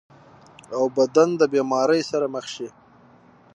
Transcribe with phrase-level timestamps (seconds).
[0.75, 2.67] او بدن د بيمارۍ سره مخ شي-